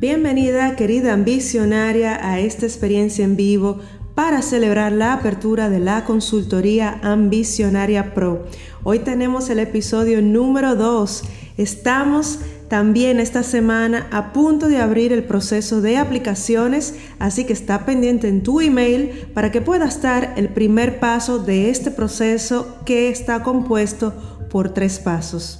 Bienvenida 0.00 0.76
querida 0.76 1.12
ambicionaria 1.12 2.24
a 2.24 2.38
esta 2.38 2.66
experiencia 2.66 3.24
en 3.24 3.34
vivo 3.34 3.80
para 4.14 4.42
celebrar 4.42 4.92
la 4.92 5.12
apertura 5.12 5.70
de 5.70 5.80
la 5.80 6.04
consultoría 6.04 7.00
Ambicionaria 7.02 8.14
Pro. 8.14 8.46
Hoy 8.84 9.00
tenemos 9.00 9.50
el 9.50 9.58
episodio 9.58 10.22
número 10.22 10.76
2. 10.76 11.24
Estamos 11.56 12.38
también 12.68 13.18
esta 13.18 13.42
semana 13.42 14.06
a 14.12 14.32
punto 14.32 14.68
de 14.68 14.78
abrir 14.78 15.12
el 15.12 15.24
proceso 15.24 15.80
de 15.80 15.96
aplicaciones, 15.96 16.94
así 17.18 17.44
que 17.44 17.52
está 17.52 17.84
pendiente 17.84 18.28
en 18.28 18.44
tu 18.44 18.60
email 18.60 19.26
para 19.34 19.50
que 19.50 19.62
puedas 19.62 20.00
dar 20.00 20.34
el 20.36 20.48
primer 20.48 21.00
paso 21.00 21.40
de 21.40 21.70
este 21.70 21.90
proceso 21.90 22.78
que 22.84 23.08
está 23.08 23.42
compuesto 23.42 24.14
por 24.48 24.72
tres 24.72 25.00
pasos. 25.00 25.58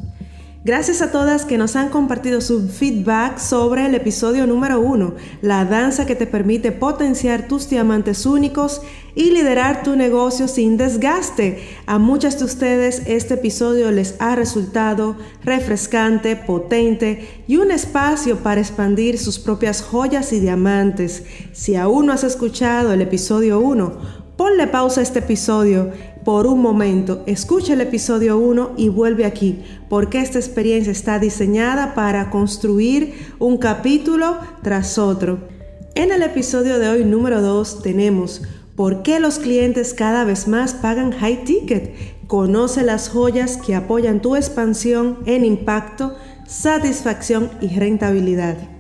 Gracias 0.69 1.01
a 1.01 1.11
todas 1.11 1.47
que 1.47 1.57
nos 1.57 1.77
han 1.77 1.89
compartido 1.89 2.43
su 2.43 2.69
feedback 2.69 3.39
sobre 3.39 3.87
el 3.87 3.95
episodio 3.95 4.47
número 4.47 4.79
uno, 4.79 5.15
la 5.41 5.65
danza 5.65 6.05
que 6.05 6.15
te 6.15 6.27
permite 6.27 6.73
potenciar 6.73 7.49
tus 7.49 7.71
diamantes 7.71 8.27
únicos 8.27 8.83
y 9.15 9.31
liderar 9.31 9.83
tu 9.83 9.97
negocio 9.97 10.47
sin 10.47 10.77
desgaste. 10.77 11.67
A 11.87 11.99
muchas 11.99 12.39
de 12.39 12.45
ustedes 12.45 13.01
este 13.07 13.33
episodio 13.33 13.91
les 13.91 14.17
ha 14.19 14.37
resultado 14.37 15.17
refrescante, 15.43 16.37
potente 16.37 17.43
y 17.49 17.57
un 17.57 17.71
espacio 17.71 18.41
para 18.41 18.61
expandir 18.61 19.17
sus 19.17 19.39
propias 19.39 19.81
joyas 19.81 20.35
y 20.35 20.41
diamantes. 20.41 21.23
Si 21.53 21.77
aún 21.77 22.05
no 22.05 22.13
has 22.13 22.25
escuchado 22.25 22.93
el 22.93 23.01
episodio 23.01 23.59
1, 23.59 24.29
ponle 24.37 24.67
pausa 24.67 25.01
a 25.01 25.03
este 25.03 25.21
episodio 25.21 25.91
por 26.29 26.47
un 26.47 26.61
momento, 26.61 27.23
escucha 27.25 27.73
el 27.73 27.81
episodio 27.81 28.37
1 28.37 28.73
y 28.77 28.91
vuelve 28.91 29.25
aquí, 29.25 29.63
porque 29.89 30.21
esta 30.21 30.39
experiencia 30.39 30.93
está 30.93 31.19
diseñada 31.19 31.95
para 31.95 32.29
construir 32.29 33.15
un 33.39 33.57
capítulo 33.57 34.37
tras 34.63 34.99
otro. 34.99 35.49
En 35.95 36.13
el 36.13 36.23
episodio 36.23 36.79
de 36.79 36.87
hoy 36.91 37.05
número 37.07 37.41
2 37.41 37.81
tenemos 37.81 38.43
¿Por 38.77 39.03
qué 39.03 39.21
los 39.21 39.39
clientes 39.39 39.95
cada 39.95 40.25
vez 40.25 40.49
más 40.49 40.75
pagan 40.75 41.13
high 41.13 41.45
ticket? 41.45 41.95
Conoce 42.27 42.83
las 42.83 43.09
joyas 43.09 43.57
que 43.57 43.75
apoyan 43.75 44.21
tu 44.21 44.37
expansión 44.37 45.21
en 45.25 45.47
impacto, 45.47 46.15
satisfacción 46.47 47.51
y 47.63 47.69
rentabilidad. 47.79 48.78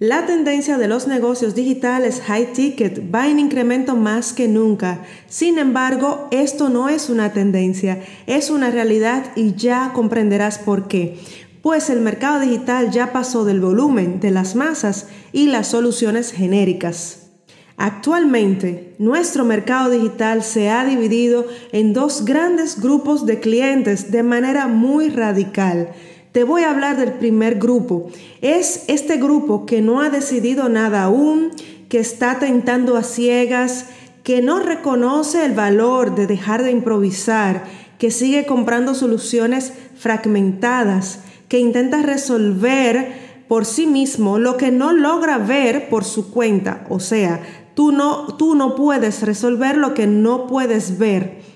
La 0.00 0.26
tendencia 0.26 0.76
de 0.76 0.88
los 0.88 1.06
negocios 1.06 1.54
digitales 1.54 2.20
high 2.26 2.52
ticket 2.52 3.14
va 3.14 3.28
en 3.28 3.38
incremento 3.38 3.94
más 3.94 4.32
que 4.32 4.48
nunca. 4.48 5.04
Sin 5.28 5.56
embargo, 5.56 6.26
esto 6.32 6.68
no 6.68 6.88
es 6.88 7.10
una 7.10 7.32
tendencia, 7.32 8.00
es 8.26 8.50
una 8.50 8.72
realidad 8.72 9.30
y 9.36 9.54
ya 9.54 9.92
comprenderás 9.94 10.58
por 10.58 10.88
qué. 10.88 11.20
Pues 11.62 11.90
el 11.90 12.00
mercado 12.00 12.40
digital 12.40 12.90
ya 12.90 13.12
pasó 13.12 13.44
del 13.44 13.60
volumen 13.60 14.18
de 14.18 14.32
las 14.32 14.56
masas 14.56 15.06
y 15.32 15.46
las 15.46 15.68
soluciones 15.68 16.32
genéricas. 16.32 17.28
Actualmente, 17.76 18.96
nuestro 18.98 19.44
mercado 19.44 19.90
digital 19.90 20.42
se 20.42 20.70
ha 20.70 20.84
dividido 20.84 21.46
en 21.70 21.92
dos 21.92 22.24
grandes 22.24 22.80
grupos 22.80 23.26
de 23.26 23.38
clientes 23.38 24.10
de 24.10 24.24
manera 24.24 24.66
muy 24.66 25.08
radical. 25.10 25.90
Te 26.34 26.42
voy 26.42 26.64
a 26.64 26.70
hablar 26.70 26.96
del 26.96 27.12
primer 27.12 27.60
grupo. 27.60 28.08
Es 28.40 28.86
este 28.88 29.18
grupo 29.18 29.66
que 29.66 29.80
no 29.80 30.00
ha 30.00 30.10
decidido 30.10 30.68
nada 30.68 31.04
aún, 31.04 31.52
que 31.88 32.00
está 32.00 32.40
tentando 32.40 32.96
a 32.96 33.04
ciegas, 33.04 33.86
que 34.24 34.42
no 34.42 34.58
reconoce 34.58 35.44
el 35.44 35.52
valor 35.52 36.16
de 36.16 36.26
dejar 36.26 36.64
de 36.64 36.72
improvisar, 36.72 37.62
que 38.00 38.10
sigue 38.10 38.46
comprando 38.46 38.96
soluciones 38.96 39.74
fragmentadas, 39.94 41.20
que 41.46 41.60
intenta 41.60 42.02
resolver 42.02 43.44
por 43.46 43.64
sí 43.64 43.86
mismo 43.86 44.40
lo 44.40 44.56
que 44.56 44.72
no 44.72 44.92
logra 44.92 45.38
ver 45.38 45.88
por 45.88 46.02
su 46.02 46.32
cuenta. 46.32 46.84
O 46.88 46.98
sea, 46.98 47.42
tú 47.76 47.92
no, 47.92 48.26
tú 48.36 48.56
no 48.56 48.74
puedes 48.74 49.22
resolver 49.22 49.76
lo 49.76 49.94
que 49.94 50.08
no 50.08 50.48
puedes 50.48 50.98
ver. 50.98 51.53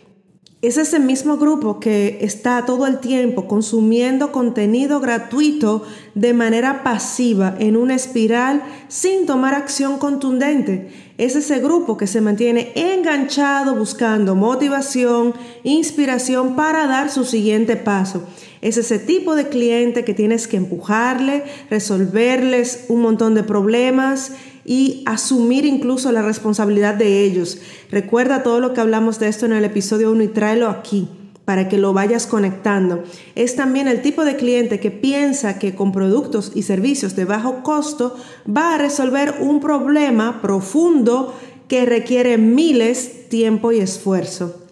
Es 0.60 0.76
ese 0.76 0.98
mismo 0.98 1.36
grupo 1.36 1.78
que 1.78 2.18
está 2.22 2.66
todo 2.66 2.88
el 2.88 2.98
tiempo 2.98 3.46
consumiendo 3.46 4.32
contenido 4.32 4.98
gratuito 4.98 5.84
de 6.16 6.32
manera 6.34 6.82
pasiva 6.82 7.54
en 7.60 7.76
una 7.76 7.94
espiral 7.94 8.64
sin 8.88 9.24
tomar 9.24 9.54
acción 9.54 9.98
contundente. 9.98 10.90
Es 11.16 11.36
ese 11.36 11.60
grupo 11.60 11.96
que 11.96 12.08
se 12.08 12.20
mantiene 12.20 12.72
enganchado 12.74 13.76
buscando 13.76 14.34
motivación, 14.34 15.32
inspiración 15.62 16.56
para 16.56 16.88
dar 16.88 17.08
su 17.08 17.24
siguiente 17.24 17.76
paso. 17.76 18.24
Es 18.60 18.78
ese 18.78 18.98
tipo 18.98 19.36
de 19.36 19.48
cliente 19.48 20.04
que 20.04 20.12
tienes 20.12 20.48
que 20.48 20.56
empujarle, 20.56 21.44
resolverles 21.70 22.86
un 22.88 23.02
montón 23.02 23.36
de 23.36 23.44
problemas 23.44 24.32
y 24.68 25.02
asumir 25.06 25.64
incluso 25.64 26.12
la 26.12 26.20
responsabilidad 26.20 26.94
de 26.94 27.22
ellos. 27.22 27.58
Recuerda 27.90 28.42
todo 28.42 28.60
lo 28.60 28.74
que 28.74 28.82
hablamos 28.82 29.18
de 29.18 29.28
esto 29.28 29.46
en 29.46 29.54
el 29.54 29.64
episodio 29.64 30.12
1 30.12 30.24
y 30.24 30.28
tráelo 30.28 30.68
aquí 30.68 31.08
para 31.46 31.70
que 31.70 31.78
lo 31.78 31.94
vayas 31.94 32.26
conectando. 32.26 33.02
Es 33.34 33.56
también 33.56 33.88
el 33.88 34.02
tipo 34.02 34.26
de 34.26 34.36
cliente 34.36 34.78
que 34.78 34.90
piensa 34.90 35.58
que 35.58 35.74
con 35.74 35.90
productos 35.90 36.52
y 36.54 36.64
servicios 36.64 37.16
de 37.16 37.24
bajo 37.24 37.62
costo 37.62 38.14
va 38.46 38.74
a 38.74 38.78
resolver 38.78 39.36
un 39.40 39.60
problema 39.60 40.42
profundo 40.42 41.34
que 41.66 41.86
requiere 41.86 42.36
miles, 42.36 43.30
tiempo 43.30 43.72
y 43.72 43.78
esfuerzo. 43.78 44.66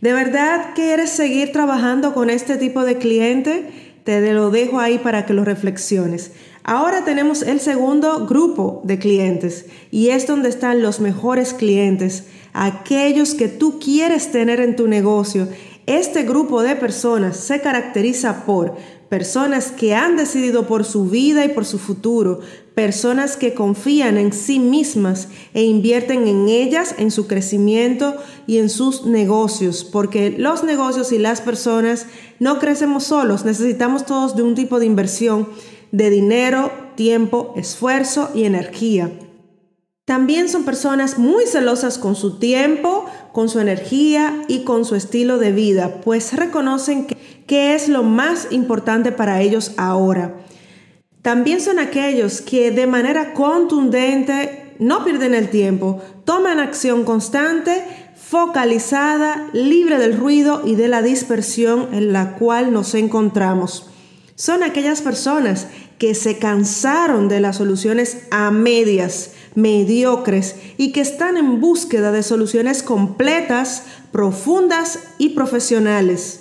¿De 0.00 0.12
verdad 0.12 0.70
quieres 0.74 1.10
seguir 1.10 1.52
trabajando 1.52 2.12
con 2.12 2.28
este 2.28 2.56
tipo 2.56 2.84
de 2.84 2.98
cliente? 2.98 4.00
Te 4.02 4.32
lo 4.32 4.50
dejo 4.50 4.80
ahí 4.80 4.98
para 4.98 5.26
que 5.26 5.34
lo 5.34 5.44
reflexiones. 5.44 6.32
Ahora 6.68 7.04
tenemos 7.04 7.42
el 7.42 7.60
segundo 7.60 8.26
grupo 8.26 8.80
de 8.82 8.98
clientes 8.98 9.66
y 9.92 10.08
es 10.08 10.26
donde 10.26 10.48
están 10.48 10.82
los 10.82 10.98
mejores 10.98 11.54
clientes, 11.54 12.24
aquellos 12.52 13.34
que 13.34 13.46
tú 13.46 13.78
quieres 13.78 14.32
tener 14.32 14.58
en 14.58 14.74
tu 14.74 14.88
negocio. 14.88 15.46
Este 15.86 16.24
grupo 16.24 16.64
de 16.64 16.74
personas 16.74 17.36
se 17.36 17.60
caracteriza 17.60 18.44
por 18.44 18.74
personas 19.08 19.70
que 19.70 19.94
han 19.94 20.16
decidido 20.16 20.66
por 20.66 20.84
su 20.84 21.08
vida 21.08 21.44
y 21.44 21.50
por 21.50 21.64
su 21.64 21.78
futuro, 21.78 22.40
personas 22.74 23.36
que 23.36 23.54
confían 23.54 24.18
en 24.18 24.32
sí 24.32 24.58
mismas 24.58 25.28
e 25.54 25.62
invierten 25.62 26.26
en 26.26 26.48
ellas, 26.48 26.96
en 26.98 27.12
su 27.12 27.28
crecimiento 27.28 28.16
y 28.48 28.58
en 28.58 28.70
sus 28.70 29.06
negocios, 29.06 29.84
porque 29.84 30.34
los 30.36 30.64
negocios 30.64 31.12
y 31.12 31.18
las 31.18 31.40
personas 31.40 32.06
no 32.40 32.58
crecemos 32.58 33.04
solos, 33.04 33.44
necesitamos 33.44 34.04
todos 34.04 34.34
de 34.34 34.42
un 34.42 34.56
tipo 34.56 34.80
de 34.80 34.86
inversión 34.86 35.48
de 35.96 36.10
dinero, 36.10 36.70
tiempo, 36.94 37.54
esfuerzo 37.56 38.30
y 38.34 38.44
energía. 38.44 39.10
También 40.04 40.50
son 40.50 40.64
personas 40.64 41.16
muy 41.16 41.46
celosas 41.46 41.96
con 41.96 42.14
su 42.16 42.38
tiempo, 42.38 43.06
con 43.32 43.48
su 43.48 43.60
energía 43.60 44.42
y 44.46 44.64
con 44.64 44.84
su 44.84 44.94
estilo 44.94 45.38
de 45.38 45.52
vida, 45.52 46.02
pues 46.04 46.34
reconocen 46.34 47.06
que, 47.06 47.74
es 47.74 47.88
lo 47.88 48.02
más 48.02 48.48
importante 48.50 49.10
para 49.10 49.40
ellos 49.40 49.72
ahora. 49.78 50.34
También 51.22 51.62
son 51.62 51.78
aquellos 51.78 52.42
que 52.42 52.70
de 52.70 52.86
manera 52.86 53.32
contundente 53.32 54.74
no 54.78 55.02
pierden 55.02 55.34
el 55.34 55.48
tiempo, 55.48 56.02
toman 56.26 56.60
acción 56.60 57.04
constante, 57.04 57.82
focalizada, 58.16 59.48
libre 59.54 59.96
del 59.96 60.18
ruido 60.18 60.60
y 60.62 60.74
de 60.74 60.88
la 60.88 61.00
dispersión 61.00 61.88
en 61.94 62.12
la 62.12 62.34
cual 62.34 62.70
nos 62.70 62.94
encontramos. 62.94 63.88
Son 64.36 64.62
aquellas 64.62 65.00
personas 65.00 65.66
que 65.98 66.14
se 66.14 66.38
cansaron 66.38 67.28
de 67.28 67.40
las 67.40 67.56
soluciones 67.56 68.18
a 68.30 68.50
medias, 68.50 69.32
mediocres 69.54 70.56
y 70.76 70.92
que 70.92 71.00
están 71.00 71.36
en 71.36 71.60
búsqueda 71.60 72.12
de 72.12 72.22
soluciones 72.22 72.82
completas, 72.82 73.84
profundas 74.12 75.00
y 75.18 75.30
profesionales. 75.30 76.40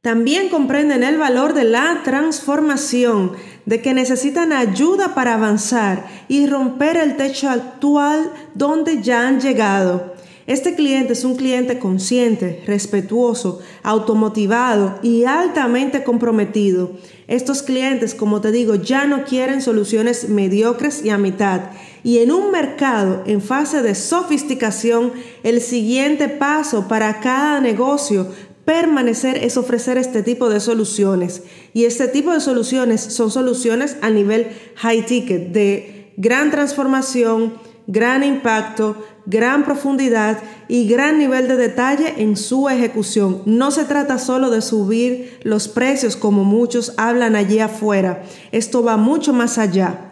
También 0.00 0.50
comprenden 0.50 1.02
el 1.02 1.18
valor 1.18 1.52
de 1.52 1.64
la 1.64 2.02
transformación, 2.04 3.32
de 3.64 3.82
que 3.82 3.92
necesitan 3.92 4.52
ayuda 4.52 5.14
para 5.16 5.34
avanzar 5.34 6.06
y 6.28 6.46
romper 6.46 6.96
el 6.96 7.16
techo 7.16 7.50
actual 7.50 8.30
donde 8.54 9.02
ya 9.02 9.26
han 9.26 9.40
llegado. 9.40 10.14
Este 10.46 10.76
cliente 10.76 11.14
es 11.14 11.24
un 11.24 11.34
cliente 11.34 11.80
consciente, 11.80 12.62
respetuoso, 12.68 13.60
automotivado 13.82 15.00
y 15.02 15.24
altamente 15.24 16.04
comprometido. 16.04 16.92
Estos 17.28 17.62
clientes, 17.62 18.14
como 18.14 18.40
te 18.40 18.52
digo, 18.52 18.76
ya 18.76 19.06
no 19.06 19.24
quieren 19.24 19.60
soluciones 19.60 20.28
mediocres 20.28 21.04
y 21.04 21.10
a 21.10 21.18
mitad. 21.18 21.70
Y 22.04 22.18
en 22.18 22.30
un 22.30 22.52
mercado 22.52 23.24
en 23.26 23.42
fase 23.42 23.82
de 23.82 23.96
sofisticación, 23.96 25.12
el 25.42 25.60
siguiente 25.60 26.28
paso 26.28 26.86
para 26.86 27.20
cada 27.20 27.60
negocio 27.60 28.28
permanecer 28.64 29.38
es 29.42 29.56
ofrecer 29.56 29.98
este 29.98 30.22
tipo 30.22 30.48
de 30.48 30.60
soluciones. 30.60 31.42
Y 31.72 31.84
este 31.84 32.06
tipo 32.06 32.32
de 32.32 32.40
soluciones 32.40 33.00
son 33.00 33.32
soluciones 33.32 33.96
a 34.02 34.10
nivel 34.10 34.48
high 34.76 35.04
ticket, 35.04 35.52
de 35.52 36.12
gran 36.16 36.52
transformación, 36.52 37.54
gran 37.86 38.24
impacto, 38.24 38.96
gran 39.26 39.64
profundidad 39.64 40.38
y 40.68 40.88
gran 40.88 41.18
nivel 41.18 41.48
de 41.48 41.56
detalle 41.56 42.14
en 42.18 42.36
su 42.36 42.68
ejecución. 42.68 43.42
No 43.46 43.70
se 43.70 43.84
trata 43.84 44.18
solo 44.18 44.50
de 44.50 44.62
subir 44.62 45.38
los 45.42 45.68
precios 45.68 46.16
como 46.16 46.44
muchos 46.44 46.94
hablan 46.96 47.36
allí 47.36 47.60
afuera. 47.60 48.22
Esto 48.52 48.82
va 48.82 48.96
mucho 48.96 49.32
más 49.32 49.58
allá. 49.58 50.06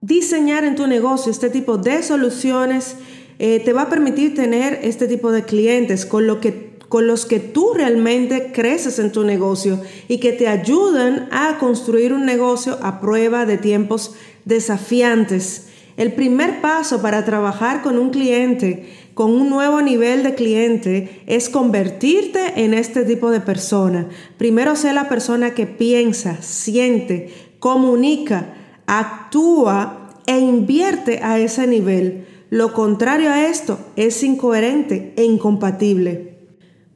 Diseñar 0.00 0.64
en 0.64 0.74
tu 0.74 0.86
negocio 0.86 1.30
este 1.30 1.50
tipo 1.50 1.78
de 1.78 2.02
soluciones 2.02 2.96
eh, 3.38 3.60
te 3.64 3.72
va 3.72 3.82
a 3.82 3.88
permitir 3.88 4.34
tener 4.34 4.80
este 4.82 5.08
tipo 5.08 5.32
de 5.32 5.44
clientes 5.44 6.04
con, 6.06 6.26
lo 6.26 6.40
que, 6.40 6.78
con 6.88 7.06
los 7.06 7.26
que 7.26 7.40
tú 7.40 7.72
realmente 7.74 8.52
creces 8.52 8.98
en 8.98 9.12
tu 9.12 9.24
negocio 9.24 9.80
y 10.06 10.18
que 10.18 10.32
te 10.32 10.46
ayudan 10.46 11.28
a 11.32 11.58
construir 11.58 12.12
un 12.12 12.26
negocio 12.26 12.78
a 12.82 13.00
prueba 13.00 13.46
de 13.46 13.56
tiempos 13.56 14.14
desafiantes. 14.44 15.68
El 15.96 16.12
primer 16.12 16.60
paso 16.60 17.00
para 17.00 17.24
trabajar 17.24 17.82
con 17.82 17.98
un 17.98 18.10
cliente, 18.10 18.92
con 19.14 19.30
un 19.30 19.48
nuevo 19.48 19.80
nivel 19.80 20.24
de 20.24 20.34
cliente, 20.34 21.22
es 21.26 21.48
convertirte 21.48 22.64
en 22.64 22.74
este 22.74 23.04
tipo 23.04 23.30
de 23.30 23.40
persona. 23.40 24.08
Primero 24.36 24.74
sé 24.74 24.92
la 24.92 25.08
persona 25.08 25.54
que 25.54 25.66
piensa, 25.66 26.42
siente, 26.42 27.32
comunica, 27.60 28.54
actúa 28.86 30.20
e 30.26 30.38
invierte 30.38 31.20
a 31.22 31.38
ese 31.38 31.66
nivel. 31.66 32.26
Lo 32.50 32.72
contrario 32.72 33.30
a 33.30 33.46
esto 33.46 33.78
es 33.94 34.22
incoherente 34.22 35.12
e 35.16 35.24
incompatible. 35.24 36.38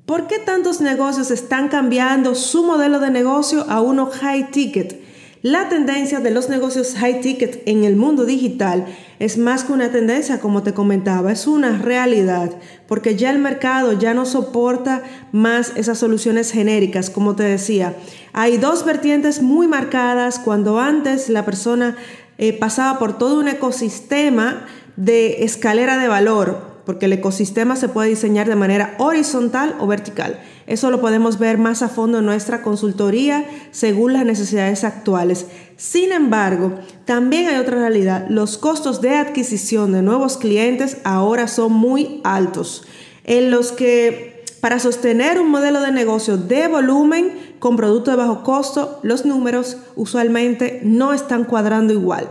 ¿Por 0.06 0.26
qué 0.26 0.38
tantos 0.38 0.80
negocios 0.80 1.30
están 1.30 1.68
cambiando 1.68 2.34
su 2.34 2.64
modelo 2.64 2.98
de 2.98 3.10
negocio 3.10 3.64
a 3.68 3.80
uno 3.80 4.06
high 4.06 4.50
ticket? 4.50 5.07
La 5.42 5.68
tendencia 5.68 6.18
de 6.18 6.32
los 6.32 6.48
negocios 6.48 6.96
high 6.96 7.20
ticket 7.20 7.62
en 7.66 7.84
el 7.84 7.94
mundo 7.94 8.24
digital 8.24 8.86
es 9.20 9.38
más 9.38 9.62
que 9.62 9.72
una 9.72 9.92
tendencia, 9.92 10.40
como 10.40 10.64
te 10.64 10.74
comentaba, 10.74 11.30
es 11.30 11.46
una 11.46 11.78
realidad, 11.78 12.50
porque 12.88 13.14
ya 13.14 13.30
el 13.30 13.38
mercado 13.38 13.92
ya 13.92 14.14
no 14.14 14.26
soporta 14.26 15.04
más 15.30 15.72
esas 15.76 15.98
soluciones 15.98 16.50
genéricas, 16.50 17.08
como 17.08 17.36
te 17.36 17.44
decía. 17.44 17.94
Hay 18.32 18.58
dos 18.58 18.84
vertientes 18.84 19.40
muy 19.40 19.68
marcadas 19.68 20.40
cuando 20.40 20.80
antes 20.80 21.28
la 21.28 21.44
persona 21.44 21.96
eh, 22.38 22.52
pasaba 22.52 22.98
por 22.98 23.16
todo 23.16 23.38
un 23.38 23.46
ecosistema 23.46 24.66
de 24.96 25.44
escalera 25.44 25.98
de 25.98 26.08
valor, 26.08 26.67
porque 26.88 27.04
el 27.04 27.12
ecosistema 27.12 27.76
se 27.76 27.90
puede 27.90 28.08
diseñar 28.08 28.48
de 28.48 28.56
manera 28.56 28.94
horizontal 28.96 29.76
o 29.78 29.86
vertical. 29.86 30.40
Eso 30.66 30.90
lo 30.90 31.02
podemos 31.02 31.38
ver 31.38 31.58
más 31.58 31.82
a 31.82 31.90
fondo 31.90 32.20
en 32.20 32.24
nuestra 32.24 32.62
consultoría 32.62 33.44
según 33.72 34.14
las 34.14 34.24
necesidades 34.24 34.84
actuales. 34.84 35.44
Sin 35.76 36.12
embargo, 36.12 36.76
también 37.04 37.46
hay 37.46 37.56
otra 37.56 37.76
realidad. 37.76 38.24
Los 38.30 38.56
costos 38.56 39.02
de 39.02 39.16
adquisición 39.16 39.92
de 39.92 40.00
nuevos 40.00 40.38
clientes 40.38 40.96
ahora 41.04 41.46
son 41.46 41.74
muy 41.74 42.22
altos, 42.24 42.86
en 43.24 43.50
los 43.50 43.70
que 43.70 44.42
para 44.62 44.80
sostener 44.80 45.38
un 45.40 45.50
modelo 45.50 45.82
de 45.82 45.92
negocio 45.92 46.38
de 46.38 46.68
volumen 46.68 47.54
con 47.58 47.76
producto 47.76 48.12
de 48.12 48.16
bajo 48.16 48.42
costo, 48.42 48.98
los 49.02 49.26
números 49.26 49.76
usualmente 49.94 50.80
no 50.84 51.12
están 51.12 51.44
cuadrando 51.44 51.92
igual. 51.92 52.30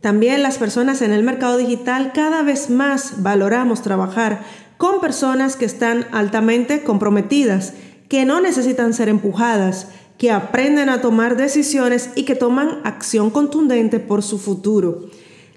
También 0.00 0.42
las 0.42 0.58
personas 0.58 1.02
en 1.02 1.12
el 1.12 1.24
mercado 1.24 1.56
digital 1.56 2.12
cada 2.14 2.42
vez 2.42 2.70
más 2.70 3.22
valoramos 3.22 3.82
trabajar 3.82 4.44
con 4.76 5.00
personas 5.00 5.56
que 5.56 5.64
están 5.64 6.06
altamente 6.12 6.84
comprometidas, 6.84 7.72
que 8.08 8.24
no 8.24 8.40
necesitan 8.40 8.94
ser 8.94 9.08
empujadas, 9.08 9.88
que 10.16 10.30
aprenden 10.30 10.88
a 10.88 11.00
tomar 11.00 11.36
decisiones 11.36 12.10
y 12.14 12.24
que 12.24 12.36
toman 12.36 12.80
acción 12.84 13.30
contundente 13.30 13.98
por 13.98 14.22
su 14.22 14.38
futuro. 14.38 15.06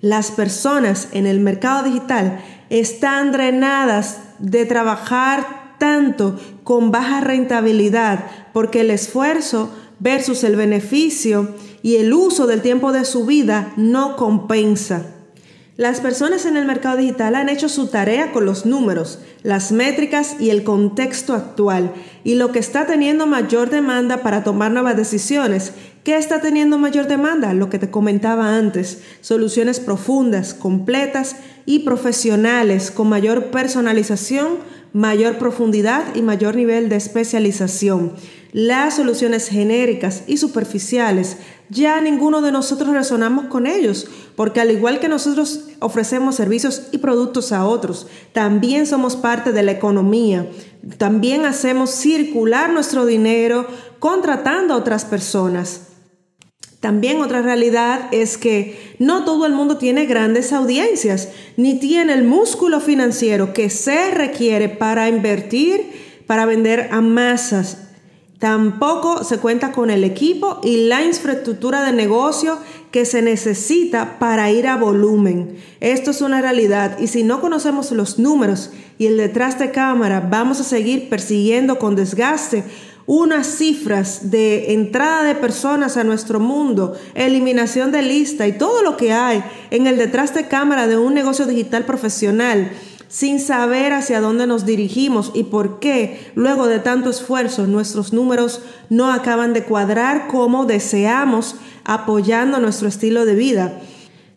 Las 0.01 0.31
personas 0.31 1.09
en 1.11 1.27
el 1.27 1.39
mercado 1.39 1.83
digital 1.83 2.43
están 2.71 3.31
drenadas 3.31 4.19
de 4.39 4.65
trabajar 4.65 5.75
tanto 5.77 6.39
con 6.63 6.91
baja 6.91 7.21
rentabilidad 7.21 8.25
porque 8.53 8.81
el 8.81 8.89
esfuerzo 8.89 9.71
versus 9.99 10.43
el 10.43 10.55
beneficio 10.55 11.53
y 11.83 11.97
el 11.97 12.13
uso 12.13 12.47
del 12.47 12.61
tiempo 12.61 12.91
de 12.91 13.05
su 13.05 13.25
vida 13.25 13.73
no 13.77 14.15
compensa. 14.15 15.05
Las 15.77 15.99
personas 15.99 16.45
en 16.45 16.57
el 16.57 16.65
mercado 16.65 16.97
digital 16.97 17.33
han 17.33 17.49
hecho 17.49 17.67
su 17.67 17.87
tarea 17.87 18.31
con 18.31 18.45
los 18.45 18.67
números, 18.67 19.19
las 19.41 19.71
métricas 19.71 20.35
y 20.39 20.51
el 20.51 20.63
contexto 20.63 21.33
actual 21.33 21.93
y 22.23 22.35
lo 22.35 22.51
que 22.51 22.59
está 22.59 22.85
teniendo 22.85 23.25
mayor 23.25 23.69
demanda 23.69 24.21
para 24.21 24.43
tomar 24.43 24.71
nuevas 24.71 24.95
decisiones. 24.95 25.71
¿Qué 26.03 26.17
está 26.17 26.39
teniendo 26.41 26.77
mayor 26.77 27.07
demanda? 27.07 27.53
Lo 27.53 27.69
que 27.69 27.79
te 27.79 27.89
comentaba 27.89 28.57
antes, 28.57 29.01
soluciones 29.21 29.79
profundas, 29.79 30.53
completas 30.53 31.37
y 31.65 31.79
profesionales 31.79 32.91
con 32.91 33.09
mayor 33.09 33.45
personalización, 33.45 34.57
mayor 34.93 35.37
profundidad 35.37 36.03
y 36.15 36.21
mayor 36.21 36.55
nivel 36.55 36.89
de 36.89 36.97
especialización. 36.97 38.13
Las 38.51 38.97
soluciones 38.97 39.47
genéricas 39.47 40.23
y 40.27 40.37
superficiales, 40.37 41.37
ya 41.71 42.01
ninguno 42.01 42.41
de 42.41 42.51
nosotros 42.51 42.89
resonamos 42.89 43.45
con 43.45 43.65
ellos, 43.65 44.05
porque 44.35 44.59
al 44.59 44.71
igual 44.71 44.99
que 44.99 45.07
nosotros 45.07 45.67
ofrecemos 45.79 46.35
servicios 46.35 46.89
y 46.91 46.97
productos 46.97 47.53
a 47.53 47.65
otros, 47.65 48.07
también 48.33 48.85
somos 48.85 49.15
parte 49.15 49.53
de 49.53 49.63
la 49.63 49.71
economía, 49.71 50.47
también 50.97 51.45
hacemos 51.45 51.91
circular 51.91 52.73
nuestro 52.73 53.05
dinero 53.05 53.67
contratando 53.99 54.73
a 54.73 54.77
otras 54.77 55.05
personas. 55.05 55.87
También 56.81 57.21
otra 57.21 57.41
realidad 57.41 58.09
es 58.11 58.37
que 58.37 58.95
no 58.99 59.23
todo 59.23 59.45
el 59.45 59.53
mundo 59.53 59.77
tiene 59.77 60.07
grandes 60.07 60.51
audiencias, 60.51 61.29
ni 61.55 61.79
tiene 61.79 62.11
el 62.11 62.25
músculo 62.25 62.81
financiero 62.81 63.53
que 63.53 63.69
se 63.69 64.11
requiere 64.11 64.67
para 64.67 65.07
invertir, 65.07 66.23
para 66.27 66.45
vender 66.45 66.89
a 66.91 66.99
masas 66.99 67.90
Tampoco 68.41 69.23
se 69.23 69.37
cuenta 69.37 69.71
con 69.71 69.91
el 69.91 70.03
equipo 70.03 70.61
y 70.63 70.87
la 70.87 71.03
infraestructura 71.03 71.83
de 71.83 71.91
negocio 71.91 72.57
que 72.89 73.05
se 73.05 73.21
necesita 73.21 74.17
para 74.17 74.49
ir 74.49 74.65
a 74.65 74.77
volumen. 74.77 75.57
Esto 75.79 76.09
es 76.09 76.21
una 76.21 76.41
realidad 76.41 76.97
y 76.97 77.05
si 77.05 77.21
no 77.21 77.39
conocemos 77.39 77.91
los 77.91 78.17
números 78.17 78.71
y 78.97 79.05
el 79.05 79.17
detrás 79.17 79.59
de 79.59 79.69
cámara, 79.69 80.27
vamos 80.27 80.59
a 80.59 80.63
seguir 80.63 81.07
persiguiendo 81.07 81.77
con 81.77 81.95
desgaste 81.95 82.63
unas 83.05 83.45
cifras 83.45 84.31
de 84.31 84.73
entrada 84.73 85.23
de 85.23 85.35
personas 85.35 85.95
a 85.97 86.03
nuestro 86.03 86.39
mundo, 86.39 86.97
eliminación 87.13 87.91
de 87.91 88.01
lista 88.01 88.47
y 88.47 88.57
todo 88.57 88.81
lo 88.81 88.97
que 88.97 89.11
hay 89.11 89.43
en 89.69 89.85
el 89.85 89.97
detrás 89.97 90.33
de 90.33 90.47
cámara 90.47 90.87
de 90.87 90.97
un 90.97 91.13
negocio 91.13 91.45
digital 91.45 91.85
profesional 91.85 92.71
sin 93.11 93.41
saber 93.41 93.91
hacia 93.91 94.21
dónde 94.21 94.47
nos 94.47 94.65
dirigimos 94.65 95.31
y 95.33 95.43
por 95.43 95.79
qué, 95.79 96.31
luego 96.33 96.67
de 96.67 96.79
tanto 96.79 97.09
esfuerzo, 97.09 97.67
nuestros 97.67 98.13
números 98.13 98.61
no 98.89 99.11
acaban 99.11 99.51
de 99.51 99.65
cuadrar 99.65 100.29
como 100.29 100.65
deseamos, 100.65 101.55
apoyando 101.83 102.59
nuestro 102.59 102.87
estilo 102.87 103.25
de 103.25 103.35
vida. 103.35 103.81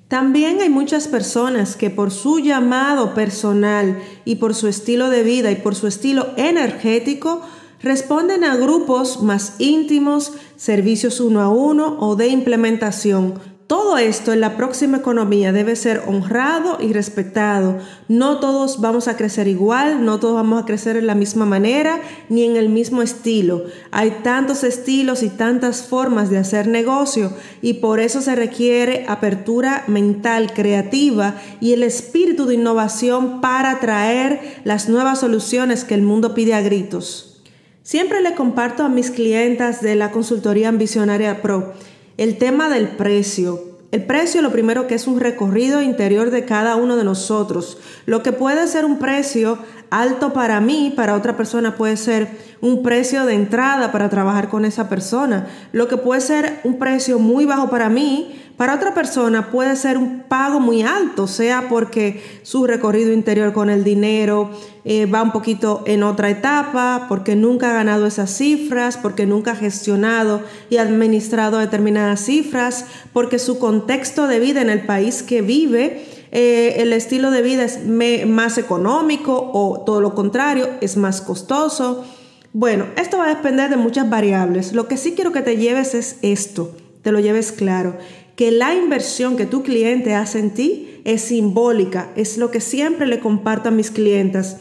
También 0.08 0.60
hay 0.60 0.70
muchas 0.70 1.06
personas 1.06 1.76
que 1.76 1.88
por 1.88 2.10
su 2.10 2.40
llamado 2.40 3.14
personal 3.14 4.02
y 4.24 4.36
por 4.36 4.56
su 4.56 4.66
estilo 4.66 5.08
de 5.08 5.22
vida 5.22 5.52
y 5.52 5.56
por 5.56 5.76
su 5.76 5.86
estilo 5.86 6.30
energético 6.36 7.42
responden 7.80 8.42
a 8.42 8.56
grupos 8.56 9.22
más 9.22 9.54
íntimos, 9.60 10.32
servicios 10.56 11.20
uno 11.20 11.40
a 11.42 11.48
uno 11.48 11.96
o 12.00 12.16
de 12.16 12.26
implementación, 12.26 13.34
todo 13.66 13.96
esto 13.96 14.34
en 14.34 14.40
la 14.40 14.58
próxima 14.58 14.98
economía 14.98 15.50
debe 15.50 15.74
ser 15.74 16.02
honrado 16.06 16.76
y 16.80 16.92
respetado. 16.92 17.78
No 18.08 18.38
todos 18.38 18.82
vamos 18.82 19.08
a 19.08 19.16
crecer 19.16 19.48
igual, 19.48 20.04
no 20.04 20.20
todos 20.20 20.34
vamos 20.34 20.62
a 20.62 20.66
crecer 20.66 20.98
en 20.98 21.06
la 21.06 21.14
misma 21.14 21.46
manera 21.46 21.98
ni 22.28 22.44
en 22.44 22.56
el 22.56 22.68
mismo 22.68 23.00
estilo. 23.00 23.64
Hay 23.90 24.18
tantos 24.22 24.64
estilos 24.64 25.22
y 25.22 25.30
tantas 25.30 25.82
formas 25.82 26.28
de 26.28 26.36
hacer 26.36 26.66
negocio 26.66 27.32
y 27.62 27.74
por 27.74 28.00
eso 28.00 28.20
se 28.20 28.34
requiere 28.34 29.06
apertura 29.08 29.84
mental, 29.86 30.52
creativa 30.52 31.36
y 31.60 31.72
el 31.72 31.84
espíritu 31.84 32.44
de 32.44 32.56
innovación 32.56 33.40
para 33.40 33.80
traer 33.80 34.60
las 34.64 34.90
nuevas 34.90 35.20
soluciones 35.20 35.84
que 35.84 35.94
el 35.94 36.02
mundo 36.02 36.34
pide 36.34 36.52
a 36.52 36.60
gritos. 36.60 37.42
Siempre 37.82 38.20
le 38.20 38.34
comparto 38.34 38.82
a 38.82 38.88
mis 38.88 39.10
clientas 39.10 39.80
de 39.80 39.94
la 39.94 40.10
consultoría 40.10 40.68
Ambicionaria 40.68 41.40
Pro 41.40 41.72
el 42.16 42.38
tema 42.38 42.68
del 42.68 42.88
precio. 42.88 43.74
El 43.90 44.04
precio 44.06 44.42
lo 44.42 44.50
primero 44.50 44.88
que 44.88 44.96
es 44.96 45.06
un 45.06 45.20
recorrido 45.20 45.80
interior 45.80 46.30
de 46.30 46.44
cada 46.44 46.74
uno 46.76 46.96
de 46.96 47.04
nosotros. 47.04 47.78
Lo 48.06 48.22
que 48.24 48.32
puede 48.32 48.66
ser 48.66 48.84
un 48.84 48.98
precio 48.98 49.58
alto 49.90 50.32
para 50.32 50.60
mí, 50.60 50.92
para 50.96 51.14
otra 51.14 51.36
persona 51.36 51.76
puede 51.76 51.96
ser 51.96 52.28
un 52.60 52.82
precio 52.82 53.24
de 53.24 53.34
entrada 53.34 53.92
para 53.92 54.08
trabajar 54.08 54.48
con 54.48 54.64
esa 54.64 54.88
persona. 54.88 55.46
Lo 55.70 55.86
que 55.86 55.96
puede 55.96 56.20
ser 56.20 56.60
un 56.64 56.78
precio 56.78 57.20
muy 57.20 57.44
bajo 57.44 57.70
para 57.70 57.88
mí, 57.88 58.43
para 58.56 58.74
otra 58.74 58.94
persona 58.94 59.50
puede 59.50 59.74
ser 59.74 59.98
un 59.98 60.20
pago 60.28 60.60
muy 60.60 60.82
alto, 60.82 61.26
sea 61.26 61.68
porque 61.68 62.22
su 62.42 62.66
recorrido 62.66 63.12
interior 63.12 63.52
con 63.52 63.68
el 63.68 63.82
dinero 63.82 64.50
eh, 64.84 65.06
va 65.06 65.22
un 65.22 65.32
poquito 65.32 65.82
en 65.86 66.04
otra 66.04 66.30
etapa, 66.30 67.06
porque 67.08 67.34
nunca 67.34 67.70
ha 67.70 67.74
ganado 67.74 68.06
esas 68.06 68.30
cifras, 68.30 68.96
porque 68.96 69.26
nunca 69.26 69.52
ha 69.52 69.56
gestionado 69.56 70.42
y 70.70 70.76
administrado 70.76 71.58
determinadas 71.58 72.20
cifras, 72.20 72.86
porque 73.12 73.40
su 73.40 73.58
contexto 73.58 74.28
de 74.28 74.38
vida 74.38 74.60
en 74.60 74.70
el 74.70 74.86
país 74.86 75.24
que 75.24 75.42
vive 75.42 76.04
eh, 76.30 76.82
el 76.82 76.92
estilo 76.92 77.30
de 77.30 77.42
vida 77.42 77.64
es 77.64 77.80
más 78.26 78.58
económico 78.58 79.50
o 79.52 79.84
todo 79.86 80.00
lo 80.00 80.14
contrario, 80.14 80.68
es 80.80 80.96
más 80.96 81.20
costoso. 81.20 82.04
Bueno, 82.52 82.86
esto 82.96 83.18
va 83.18 83.26
a 83.26 83.34
depender 83.34 83.70
de 83.70 83.76
muchas 83.76 84.10
variables. 84.10 84.72
Lo 84.72 84.86
que 84.86 84.96
sí 84.96 85.14
quiero 85.14 85.32
que 85.32 85.42
te 85.42 85.56
lleves 85.56 85.94
es 85.94 86.18
esto, 86.22 86.74
te 87.02 87.10
lo 87.10 87.20
lleves 87.20 87.52
claro, 87.52 87.96
que 88.36 88.50
la 88.50 88.74
inversión 88.74 89.36
que 89.36 89.46
tu 89.46 89.62
cliente 89.62 90.14
hace 90.14 90.40
en 90.40 90.50
ti 90.50 91.00
es 91.04 91.22
simbólica, 91.22 92.10
es 92.16 92.38
lo 92.38 92.50
que 92.50 92.60
siempre 92.60 93.06
le 93.06 93.20
comparto 93.20 93.68
a 93.68 93.72
mis 93.72 93.90
clientas, 93.90 94.56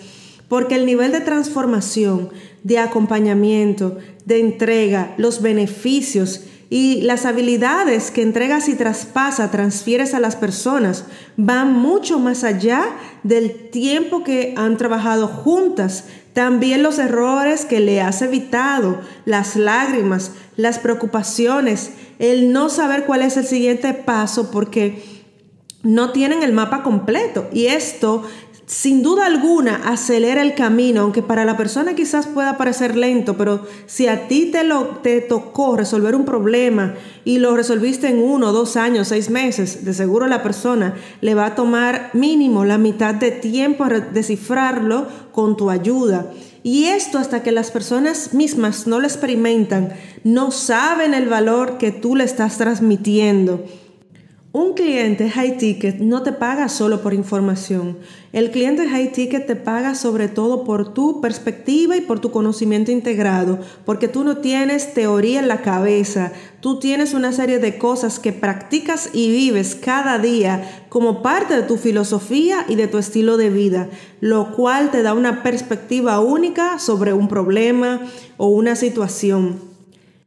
porque 0.48 0.76
el 0.76 0.86
nivel 0.86 1.12
de 1.12 1.22
transformación, 1.22 2.30
de 2.64 2.80
acompañamiento, 2.80 3.98
de 4.26 4.40
entrega, 4.40 5.14
los 5.18 5.42
beneficios 5.42 6.42
y 6.70 7.02
las 7.02 7.26
habilidades 7.26 8.10
que 8.10 8.22
entregas 8.22 8.68
y 8.68 8.76
traspasa, 8.76 9.52
transfieres 9.52 10.14
a 10.14 10.20
las 10.20 10.36
personas, 10.36 11.06
van 11.38 11.74
mucho 11.74 12.20
más 12.20 12.44
allá 12.44 12.84
del 13.24 13.70
tiempo 13.70 14.24
que 14.24 14.54
han 14.58 14.78
trabajado 14.78 15.28
juntas. 15.28 16.06
También 16.34 16.82
los 16.82 16.98
errores 16.98 17.66
que 17.66 17.80
le 17.80 18.02
has 18.02 18.24
evitado, 18.24 19.02
las 19.26 19.56
lágrimas, 19.56 20.32
las 20.56 20.80
preocupaciones, 20.80 21.92
el 22.20 22.52
no 22.52 22.70
saber 22.70 23.06
cuál 23.06 23.22
es 23.22 23.38
el 23.38 23.46
siguiente 23.46 23.94
paso 23.94 24.52
porque 24.52 25.04
no 25.84 26.12
tienen 26.12 26.44
el 26.44 26.54
mapa 26.54 26.82
completo. 26.82 27.48
Y 27.52 27.68
esto 27.68 28.24
sin 28.66 29.04
duda 29.04 29.26
alguna 29.26 29.76
acelera 29.90 30.42
el 30.42 30.56
camino, 30.56 31.02
aunque 31.02 31.22
para 31.22 31.44
la 31.44 31.58
persona 31.58 31.96
quizás 31.96 32.28
pueda 32.28 32.58
parecer 32.58 32.96
lento, 32.96 33.36
pero 33.36 33.66
si 33.88 34.08
a 34.08 34.28
ti 34.28 34.50
te, 34.52 34.64
lo, 34.64 35.00
te 35.02 35.20
tocó 35.22 35.76
resolver 35.76 36.16
un 36.16 36.24
problema 36.24 36.94
y 37.26 37.40
lo 37.40 37.56
resolviste 37.58 38.08
en 38.08 38.20
uno, 38.20 38.54
dos 38.54 38.78
años, 38.78 39.10
seis 39.10 39.30
meses, 39.30 39.84
de 39.84 39.94
seguro 39.94 40.28
la 40.28 40.44
persona 40.44 40.96
le 41.20 41.36
va 41.36 41.48
a 41.48 41.56
tomar 41.56 42.10
mínimo 42.14 42.64
la 42.64 42.78
mitad 42.78 43.14
de 43.14 43.32
tiempo 43.32 43.84
a 43.84 43.90
descifrarlo 43.90 45.08
con 45.32 45.58
tu 45.58 45.70
ayuda. 45.70 46.32
Y 46.64 46.86
esto 46.86 47.18
hasta 47.18 47.44
que 47.44 47.52
las 47.52 47.72
personas 47.72 48.34
mismas 48.34 48.88
no 48.88 49.02
lo 49.02 49.06
experimentan, 49.06 49.92
no 50.24 50.52
saben 50.52 51.14
el 51.14 51.28
valor 51.28 51.78
que 51.78 51.92
tú 51.92 52.16
le 52.16 52.24
estás 52.24 52.58
transmitiendo. 52.58 53.66
Un 54.56 54.74
cliente 54.74 55.32
high 55.32 55.58
ticket 55.58 55.98
no 55.98 56.22
te 56.22 56.32
paga 56.32 56.70
solo 56.70 57.02
por 57.02 57.16
información. 57.16 57.98
El 58.34 58.52
cliente 58.52 58.88
high 58.88 59.12
ticket 59.12 59.48
te 59.48 59.56
paga 59.56 59.96
sobre 59.96 60.28
todo 60.28 60.64
por 60.64 60.94
tu 60.94 61.22
perspectiva 61.22 61.98
y 61.98 62.02
por 62.02 62.20
tu 62.20 62.30
conocimiento 62.30 62.92
integrado, 62.92 63.58
porque 63.84 64.08
tú 64.08 64.24
no 64.24 64.38
tienes 64.38 64.94
teoría 64.94 65.40
en 65.40 65.48
la 65.48 65.64
cabeza, 65.64 66.34
tú 66.60 66.78
tienes 66.78 67.16
una 67.16 67.32
serie 67.32 67.58
de 67.58 67.80
cosas 67.80 68.20
que 68.20 68.32
practicas 68.32 69.10
y 69.12 69.32
vives 69.32 69.74
cada 69.74 70.20
día 70.20 70.86
como 70.88 71.24
parte 71.24 71.56
de 71.56 71.64
tu 71.64 71.78
filosofía 71.78 72.64
y 72.70 72.76
de 72.76 72.88
tu 72.88 73.00
estilo 73.00 73.38
de 73.38 73.50
vida, 73.50 73.90
lo 74.22 74.52
cual 74.52 74.92
te 74.92 75.02
da 75.02 75.16
una 75.16 75.42
perspectiva 75.42 76.20
única 76.20 76.78
sobre 76.78 77.12
un 77.12 77.28
problema 77.28 78.02
o 78.38 78.50
una 78.50 78.76
situación. 78.76 79.73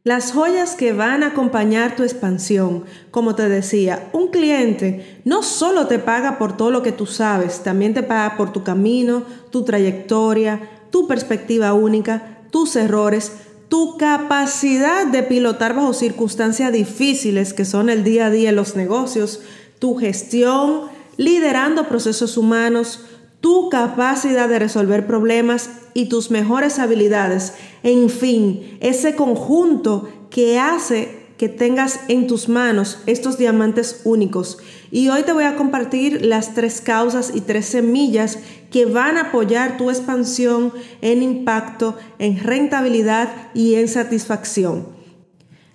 Las 0.06 0.30
joyas 0.30 0.76
que 0.76 0.92
van 0.92 1.24
a 1.24 1.30
acompañar 1.30 1.96
tu 1.96 2.04
expansión, 2.04 2.84
como 3.10 3.34
te 3.34 3.48
decía, 3.48 4.08
un 4.12 4.28
cliente 4.28 5.20
no 5.24 5.42
solo 5.42 5.88
te 5.88 5.98
paga 5.98 6.38
por 6.38 6.56
todo 6.56 6.70
lo 6.70 6.84
que 6.84 6.92
tú 6.92 7.06
sabes, 7.06 7.64
también 7.64 7.92
te 7.92 8.04
paga 8.04 8.36
por 8.36 8.52
tu 8.52 8.62
camino, 8.62 9.24
tu 9.50 9.64
trayectoria, 9.64 10.70
tu 10.92 11.08
perspectiva 11.08 11.72
única, 11.72 12.38
tus 12.52 12.76
errores, 12.76 13.32
tu 13.68 13.96
capacidad 13.96 15.08
de 15.08 15.24
pilotar 15.24 15.74
bajo 15.74 15.92
circunstancias 15.92 16.72
difíciles 16.72 17.52
que 17.52 17.64
son 17.64 17.90
el 17.90 18.04
día 18.04 18.26
a 18.26 18.30
día 18.30 18.50
en 18.50 18.56
los 18.56 18.76
negocios, 18.76 19.40
tu 19.80 19.96
gestión, 19.96 20.82
liderando 21.16 21.88
procesos 21.88 22.36
humanos, 22.36 23.00
tu 23.40 23.68
capacidad 23.68 24.48
de 24.48 24.58
resolver 24.58 25.06
problemas 25.06 25.70
y 25.94 26.08
tus 26.08 26.30
mejores 26.30 26.78
habilidades. 26.78 27.54
En 27.82 28.10
fin, 28.10 28.78
ese 28.80 29.14
conjunto 29.14 30.08
que 30.30 30.58
hace 30.58 31.26
que 31.38 31.48
tengas 31.48 32.00
en 32.08 32.26
tus 32.26 32.48
manos 32.48 32.98
estos 33.06 33.36
diamantes 33.36 34.00
únicos. 34.04 34.58
Y 34.90 35.08
hoy 35.08 35.22
te 35.22 35.32
voy 35.32 35.44
a 35.44 35.56
compartir 35.56 36.24
las 36.24 36.54
tres 36.54 36.80
causas 36.80 37.32
y 37.34 37.42
tres 37.42 37.66
semillas 37.66 38.38
que 38.70 38.86
van 38.86 39.18
a 39.18 39.28
apoyar 39.28 39.76
tu 39.76 39.90
expansión 39.90 40.72
en 41.02 41.22
impacto, 41.22 41.96
en 42.18 42.38
rentabilidad 42.42 43.28
y 43.54 43.74
en 43.74 43.88
satisfacción. 43.88 44.95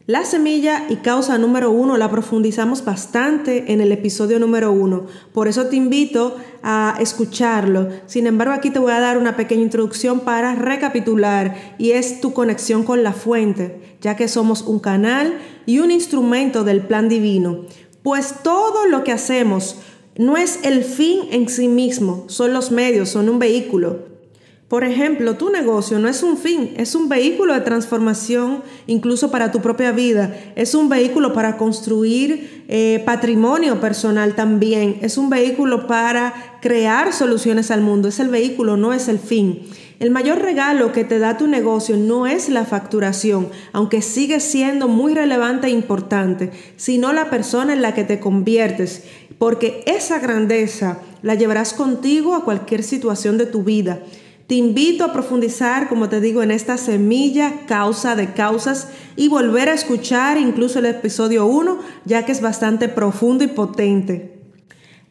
La 0.07 0.25
semilla 0.25 0.87
y 0.89 0.95
causa 0.97 1.37
número 1.37 1.69
uno 1.69 1.95
la 1.95 2.09
profundizamos 2.09 2.83
bastante 2.83 3.71
en 3.71 3.81
el 3.81 3.91
episodio 3.91 4.39
número 4.39 4.71
uno, 4.71 5.05
por 5.31 5.47
eso 5.47 5.67
te 5.67 5.75
invito 5.75 6.37
a 6.63 6.97
escucharlo. 6.99 7.87
Sin 8.07 8.25
embargo, 8.25 8.53
aquí 8.53 8.71
te 8.71 8.79
voy 8.79 8.93
a 8.93 8.99
dar 8.99 9.19
una 9.19 9.37
pequeña 9.37 9.61
introducción 9.61 10.21
para 10.21 10.55
recapitular 10.55 11.75
y 11.77 11.91
es 11.91 12.19
tu 12.19 12.33
conexión 12.33 12.83
con 12.83 13.03
la 13.03 13.13
fuente, 13.13 13.97
ya 14.01 14.15
que 14.15 14.27
somos 14.27 14.63
un 14.63 14.79
canal 14.79 15.37
y 15.67 15.77
un 15.77 15.91
instrumento 15.91 16.63
del 16.63 16.81
plan 16.81 17.07
divino. 17.07 17.65
Pues 18.01 18.37
todo 18.43 18.87
lo 18.87 19.03
que 19.03 19.11
hacemos 19.11 19.77
no 20.17 20.35
es 20.35 20.61
el 20.63 20.83
fin 20.83 21.19
en 21.29 21.47
sí 21.47 21.67
mismo, 21.67 22.25
son 22.27 22.53
los 22.53 22.71
medios, 22.71 23.09
son 23.09 23.29
un 23.29 23.37
vehículo. 23.37 24.10
Por 24.71 24.85
ejemplo, 24.85 25.35
tu 25.35 25.49
negocio 25.49 25.99
no 25.99 26.07
es 26.07 26.23
un 26.23 26.37
fin, 26.37 26.73
es 26.77 26.95
un 26.95 27.09
vehículo 27.09 27.53
de 27.53 27.59
transformación 27.59 28.63
incluso 28.87 29.29
para 29.29 29.51
tu 29.51 29.59
propia 29.59 29.91
vida, 29.91 30.33
es 30.55 30.75
un 30.75 30.87
vehículo 30.87 31.33
para 31.33 31.57
construir 31.57 32.63
eh, 32.69 33.03
patrimonio 33.05 33.81
personal 33.81 34.33
también, 34.33 34.97
es 35.01 35.17
un 35.17 35.29
vehículo 35.29 35.87
para 35.87 36.57
crear 36.61 37.11
soluciones 37.11 37.69
al 37.69 37.81
mundo, 37.81 38.07
es 38.07 38.21
el 38.21 38.29
vehículo, 38.29 38.77
no 38.77 38.93
es 38.93 39.09
el 39.09 39.19
fin. 39.19 39.63
El 39.99 40.09
mayor 40.09 40.41
regalo 40.41 40.93
que 40.93 41.03
te 41.03 41.19
da 41.19 41.37
tu 41.37 41.47
negocio 41.47 41.97
no 41.97 42.25
es 42.25 42.47
la 42.47 42.63
facturación, 42.63 43.49
aunque 43.73 44.01
sigue 44.01 44.39
siendo 44.39 44.87
muy 44.87 45.13
relevante 45.13 45.67
e 45.67 45.71
importante, 45.71 46.49
sino 46.77 47.11
la 47.11 47.29
persona 47.29 47.73
en 47.73 47.81
la 47.81 47.93
que 47.93 48.05
te 48.05 48.21
conviertes, 48.21 49.03
porque 49.37 49.83
esa 49.85 50.19
grandeza 50.19 50.99
la 51.23 51.35
llevarás 51.35 51.73
contigo 51.73 52.35
a 52.35 52.45
cualquier 52.45 52.83
situación 52.83 53.37
de 53.37 53.47
tu 53.47 53.65
vida. 53.65 53.99
Te 54.51 54.57
invito 54.57 55.05
a 55.05 55.13
profundizar, 55.13 55.87
como 55.87 56.09
te 56.09 56.19
digo, 56.19 56.43
en 56.43 56.51
esta 56.51 56.75
semilla, 56.75 57.65
causa 57.67 58.17
de 58.17 58.33
causas, 58.33 58.89
y 59.15 59.29
volver 59.29 59.69
a 59.69 59.73
escuchar 59.73 60.37
incluso 60.37 60.79
el 60.79 60.87
episodio 60.87 61.45
1, 61.45 61.79
ya 62.03 62.25
que 62.25 62.33
es 62.33 62.41
bastante 62.41 62.89
profundo 62.89 63.45
y 63.45 63.47
potente. 63.47 64.41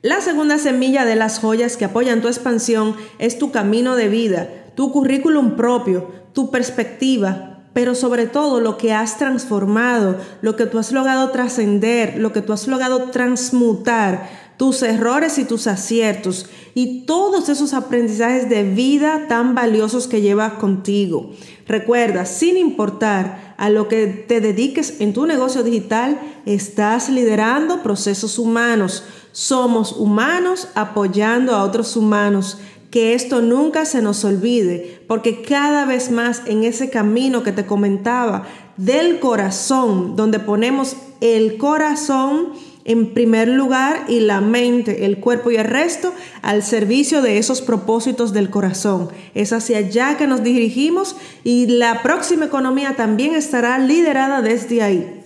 La 0.02 0.20
segunda 0.20 0.58
semilla 0.58 1.06
de 1.06 1.16
las 1.16 1.38
joyas 1.38 1.78
que 1.78 1.86
apoyan 1.86 2.20
tu 2.20 2.28
expansión 2.28 2.94
es 3.18 3.38
tu 3.38 3.50
camino 3.50 3.96
de 3.96 4.10
vida, 4.10 4.46
tu 4.74 4.92
currículum 4.92 5.56
propio, 5.56 6.10
tu 6.34 6.50
perspectiva, 6.50 7.62
pero 7.72 7.94
sobre 7.94 8.26
todo 8.26 8.60
lo 8.60 8.76
que 8.76 8.92
has 8.92 9.16
transformado, 9.16 10.18
lo 10.42 10.54
que 10.54 10.66
tú 10.66 10.78
has 10.78 10.92
logrado 10.92 11.30
trascender, 11.30 12.18
lo 12.18 12.34
que 12.34 12.42
tú 12.42 12.52
has 12.52 12.68
logrado 12.68 13.04
transmutar 13.04 14.49
tus 14.60 14.82
errores 14.82 15.38
y 15.38 15.46
tus 15.46 15.66
aciertos 15.66 16.44
y 16.74 17.06
todos 17.06 17.48
esos 17.48 17.72
aprendizajes 17.72 18.50
de 18.50 18.62
vida 18.62 19.24
tan 19.26 19.54
valiosos 19.54 20.06
que 20.06 20.20
llevas 20.20 20.52
contigo. 20.52 21.30
Recuerda, 21.66 22.26
sin 22.26 22.58
importar 22.58 23.54
a 23.56 23.70
lo 23.70 23.88
que 23.88 24.06
te 24.06 24.42
dediques 24.42 25.00
en 25.00 25.14
tu 25.14 25.24
negocio 25.24 25.62
digital, 25.62 26.20
estás 26.44 27.08
liderando 27.08 27.82
procesos 27.82 28.38
humanos. 28.38 29.02
Somos 29.32 29.92
humanos 29.92 30.68
apoyando 30.74 31.54
a 31.54 31.64
otros 31.64 31.96
humanos. 31.96 32.58
Que 32.90 33.14
esto 33.14 33.40
nunca 33.40 33.86
se 33.86 34.02
nos 34.02 34.24
olvide, 34.24 35.00
porque 35.08 35.40
cada 35.40 35.86
vez 35.86 36.10
más 36.10 36.42
en 36.44 36.64
ese 36.64 36.90
camino 36.90 37.42
que 37.44 37.52
te 37.52 37.64
comentaba 37.64 38.46
del 38.76 39.20
corazón, 39.20 40.16
donde 40.16 40.38
ponemos 40.38 40.96
el 41.20 41.56
corazón, 41.56 42.48
en 42.84 43.12
primer 43.14 43.48
lugar 43.48 44.04
y 44.08 44.20
la 44.20 44.40
mente, 44.40 45.04
el 45.04 45.18
cuerpo 45.18 45.50
y 45.50 45.56
el 45.56 45.64
resto 45.64 46.12
al 46.42 46.62
servicio 46.62 47.22
de 47.22 47.38
esos 47.38 47.60
propósitos 47.60 48.32
del 48.32 48.50
corazón. 48.50 49.10
Es 49.34 49.52
hacia 49.52 49.78
allá 49.78 50.16
que 50.16 50.26
nos 50.26 50.42
dirigimos 50.42 51.16
y 51.44 51.66
la 51.66 52.02
próxima 52.02 52.46
economía 52.46 52.96
también 52.96 53.34
estará 53.34 53.78
liderada 53.78 54.42
desde 54.42 54.82
ahí. 54.82 55.20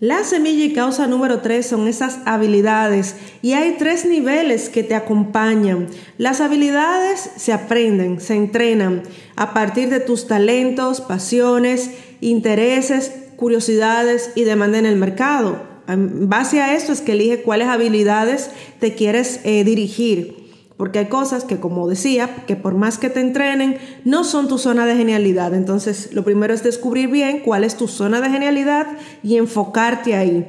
La 0.00 0.22
semilla 0.24 0.64
y 0.64 0.72
causa 0.72 1.06
número 1.06 1.40
tres 1.40 1.66
son 1.66 1.88
esas 1.88 2.18
habilidades 2.26 3.14
y 3.42 3.52
hay 3.52 3.76
tres 3.78 4.04
niveles 4.04 4.68
que 4.68 4.82
te 4.82 4.94
acompañan. 4.94 5.86
Las 6.18 6.40
habilidades 6.40 7.30
se 7.36 7.52
aprenden, 7.52 8.20
se 8.20 8.34
entrenan 8.34 9.02
a 9.36 9.54
partir 9.54 9.88
de 9.88 10.00
tus 10.00 10.26
talentos, 10.26 11.00
pasiones, 11.00 11.90
intereses, 12.20 13.12
curiosidades 13.36 14.32
y 14.34 14.44
demanda 14.44 14.78
en 14.78 14.86
el 14.86 14.96
mercado. 14.96 15.73
En 15.86 16.28
base 16.28 16.60
a 16.60 16.74
esto 16.74 16.92
es 16.92 17.00
que 17.00 17.12
elige 17.12 17.42
cuáles 17.42 17.68
habilidades 17.68 18.50
te 18.80 18.94
quieres 18.94 19.40
eh, 19.44 19.64
dirigir. 19.64 20.44
Porque 20.76 20.98
hay 20.98 21.06
cosas 21.06 21.44
que, 21.44 21.60
como 21.60 21.88
decía, 21.88 22.44
que 22.46 22.56
por 22.56 22.74
más 22.74 22.98
que 22.98 23.08
te 23.08 23.20
entrenen, 23.20 23.78
no 24.04 24.24
son 24.24 24.48
tu 24.48 24.58
zona 24.58 24.86
de 24.86 24.96
genialidad. 24.96 25.54
Entonces, 25.54 26.12
lo 26.12 26.24
primero 26.24 26.52
es 26.52 26.64
descubrir 26.64 27.08
bien 27.08 27.40
cuál 27.40 27.62
es 27.62 27.76
tu 27.76 27.86
zona 27.86 28.20
de 28.20 28.30
genialidad 28.30 28.86
y 29.22 29.36
enfocarte 29.36 30.16
ahí. 30.16 30.46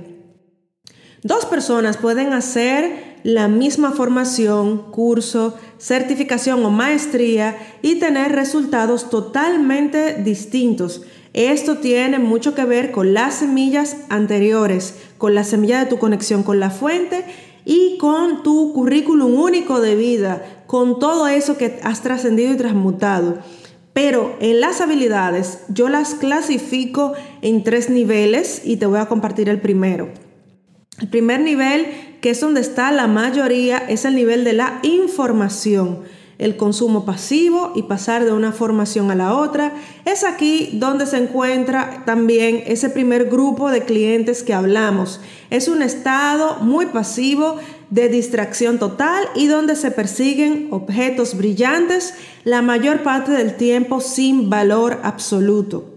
Dos 1.21 1.45
personas 1.45 1.97
pueden 1.97 2.33
hacer 2.33 3.15
la 3.23 3.47
misma 3.47 3.91
formación, 3.91 4.91
curso, 4.91 5.57
certificación 5.79 6.63
o 6.63 6.69
maestría 6.69 7.57
y 7.81 7.95
tener 7.95 8.31
resultados 8.31 9.09
totalmente 9.09 10.21
distintos. 10.23 11.01
Esto 11.35 11.79
tiene 11.79 12.17
mucho 12.17 12.55
que 12.55 12.63
ver 12.63 12.91
con 12.91 13.13
las 13.13 13.39
semillas 13.39 13.97
anteriores, 14.07 14.95
con 15.17 15.35
la 15.35 15.43
semilla 15.43 15.79
de 15.79 15.85
tu 15.87 15.99
conexión 15.99 16.43
con 16.43 16.61
la 16.61 16.69
fuente 16.69 17.25
y 17.65 17.97
con 17.97 18.41
tu 18.41 18.71
currículum 18.71 19.33
único 19.37 19.81
de 19.81 19.97
vida, 19.97 20.63
con 20.65 20.97
todo 20.97 21.27
eso 21.27 21.57
que 21.57 21.77
has 21.83 22.01
trascendido 22.01 22.53
y 22.53 22.55
transmutado. 22.55 23.39
Pero 23.91 24.37
en 24.39 24.61
las 24.61 24.79
habilidades 24.79 25.59
yo 25.67 25.89
las 25.89 26.15
clasifico 26.15 27.11
en 27.41 27.65
tres 27.65 27.89
niveles 27.89 28.61
y 28.63 28.77
te 28.77 28.85
voy 28.85 28.99
a 28.99 29.07
compartir 29.07 29.49
el 29.49 29.59
primero. 29.59 30.07
El 31.01 31.09
primer 31.09 31.41
nivel, 31.41 31.85
que 32.21 32.29
es 32.29 32.39
donde 32.39 32.61
está 32.61 32.93
la 32.93 33.07
mayoría, 33.07 33.79
es 33.79 34.05
el 34.05 34.15
nivel 34.15 34.45
de 34.45 34.53
la 34.53 34.79
información 34.83 35.99
el 36.37 36.57
consumo 36.57 37.05
pasivo 37.05 37.71
y 37.75 37.83
pasar 37.83 38.25
de 38.25 38.31
una 38.31 38.51
formación 38.51 39.11
a 39.11 39.15
la 39.15 39.35
otra. 39.35 39.73
Es 40.05 40.23
aquí 40.23 40.71
donde 40.73 41.05
se 41.05 41.17
encuentra 41.17 42.03
también 42.05 42.63
ese 42.65 42.89
primer 42.89 43.29
grupo 43.29 43.71
de 43.71 43.83
clientes 43.83 44.43
que 44.43 44.53
hablamos. 44.53 45.21
Es 45.49 45.67
un 45.67 45.81
estado 45.81 46.57
muy 46.61 46.87
pasivo 46.87 47.57
de 47.89 48.09
distracción 48.09 48.79
total 48.79 49.23
y 49.35 49.47
donde 49.47 49.75
se 49.75 49.91
persiguen 49.91 50.67
objetos 50.71 51.37
brillantes 51.37 52.15
la 52.43 52.61
mayor 52.61 53.03
parte 53.03 53.31
del 53.31 53.55
tiempo 53.55 54.01
sin 54.01 54.49
valor 54.49 54.99
absoluto. 55.03 55.94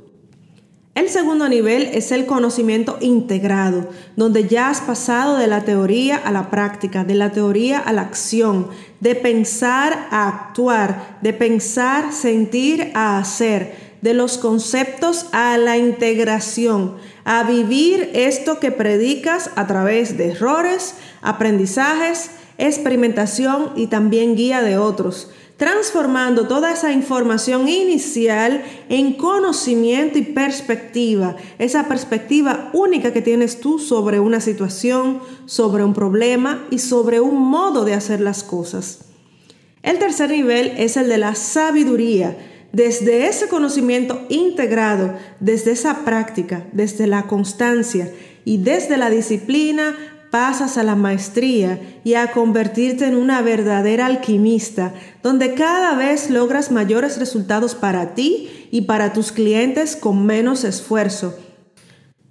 El 0.98 1.10
segundo 1.10 1.48
nivel 1.48 1.90
es 1.92 2.10
el 2.10 2.26
conocimiento 2.26 2.98
integrado, 3.00 3.88
donde 4.16 4.48
ya 4.48 4.68
has 4.68 4.80
pasado 4.80 5.36
de 5.36 5.46
la 5.46 5.60
teoría 5.60 6.16
a 6.16 6.32
la 6.32 6.50
práctica, 6.50 7.04
de 7.04 7.14
la 7.14 7.30
teoría 7.30 7.78
a 7.78 7.92
la 7.92 8.02
acción, 8.02 8.66
de 8.98 9.14
pensar 9.14 10.08
a 10.10 10.26
actuar, 10.26 11.18
de 11.22 11.32
pensar, 11.32 12.12
sentir 12.12 12.90
a 12.94 13.16
hacer, 13.18 13.76
de 14.02 14.12
los 14.12 14.38
conceptos 14.38 15.26
a 15.30 15.56
la 15.56 15.78
integración, 15.78 16.96
a 17.24 17.44
vivir 17.44 18.10
esto 18.14 18.58
que 18.58 18.72
predicas 18.72 19.52
a 19.54 19.68
través 19.68 20.18
de 20.18 20.32
errores, 20.32 20.96
aprendizajes, 21.22 22.32
experimentación 22.58 23.70
y 23.76 23.86
también 23.86 24.34
guía 24.34 24.62
de 24.62 24.78
otros, 24.78 25.30
transformando 25.58 26.46
toda 26.46 26.72
esa 26.72 26.92
información 26.92 27.68
inicial 27.68 28.62
en 28.88 29.14
conocimiento 29.14 30.16
y 30.16 30.22
perspectiva, 30.22 31.36
esa 31.58 31.88
perspectiva 31.88 32.70
única 32.72 33.12
que 33.12 33.22
tienes 33.22 33.60
tú 33.60 33.80
sobre 33.80 34.20
una 34.20 34.40
situación, 34.40 35.20
sobre 35.46 35.82
un 35.82 35.94
problema 35.94 36.64
y 36.70 36.78
sobre 36.78 37.20
un 37.20 37.42
modo 37.42 37.84
de 37.84 37.94
hacer 37.94 38.20
las 38.20 38.44
cosas. 38.44 39.00
El 39.82 39.98
tercer 39.98 40.30
nivel 40.30 40.74
es 40.76 40.96
el 40.96 41.08
de 41.08 41.18
la 41.18 41.34
sabiduría, 41.34 42.36
desde 42.72 43.26
ese 43.26 43.48
conocimiento 43.48 44.26
integrado, 44.28 45.14
desde 45.40 45.72
esa 45.72 46.04
práctica, 46.04 46.68
desde 46.70 47.08
la 47.08 47.26
constancia 47.26 48.12
y 48.44 48.58
desde 48.58 48.96
la 48.96 49.10
disciplina, 49.10 49.96
pasas 50.30 50.78
a 50.78 50.82
la 50.82 50.94
maestría 50.94 52.00
y 52.04 52.14
a 52.14 52.32
convertirte 52.32 53.06
en 53.06 53.16
una 53.16 53.42
verdadera 53.42 54.06
alquimista, 54.06 54.92
donde 55.22 55.54
cada 55.54 55.94
vez 55.94 56.30
logras 56.30 56.70
mayores 56.70 57.18
resultados 57.18 57.74
para 57.74 58.14
ti 58.14 58.68
y 58.70 58.82
para 58.82 59.12
tus 59.12 59.32
clientes 59.32 59.96
con 59.96 60.26
menos 60.26 60.64
esfuerzo, 60.64 61.38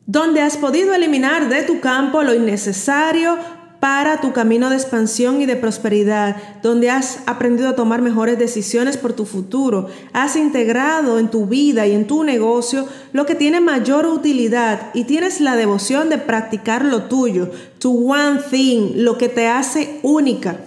donde 0.05 0.41
has 0.41 0.57
podido 0.57 0.93
eliminar 0.93 1.49
de 1.49 1.63
tu 1.63 1.79
campo 1.79 2.23
lo 2.23 2.33
innecesario 2.33 3.37
para 3.79 4.21
tu 4.21 4.33
camino 4.33 4.69
de 4.69 4.75
expansión 4.75 5.41
y 5.41 5.45
de 5.45 5.55
prosperidad, 5.55 6.37
donde 6.63 6.89
has 6.89 7.19
aprendido 7.27 7.69
a 7.69 7.75
tomar 7.75 8.01
mejores 8.01 8.39
decisiones 8.39 8.97
por 8.97 9.13
tu 9.13 9.25
futuro, 9.25 9.87
has 10.13 10.35
integrado 10.35 11.19
en 11.19 11.29
tu 11.29 11.45
vida 11.45 11.85
y 11.85 11.93
en 11.93 12.07
tu 12.07 12.23
negocio 12.23 12.87
lo 13.13 13.25
que 13.25 13.35
tiene 13.35 13.61
mayor 13.61 14.05
utilidad 14.07 14.89
y 14.93 15.03
tienes 15.03 15.41
la 15.41 15.55
devoción 15.55 16.09
de 16.09 16.17
practicar 16.17 16.83
lo 16.83 17.03
tuyo, 17.03 17.51
tu 17.77 18.11
one 18.11 18.39
thing, 18.49 18.93
lo 18.95 19.17
que 19.17 19.29
te 19.29 19.47
hace 19.47 19.99
única. 20.01 20.57